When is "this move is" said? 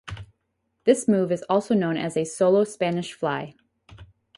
0.83-1.43